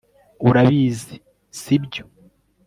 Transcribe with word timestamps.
urabizi, 0.47 1.15
si 1.59 1.75
byo 1.83 2.03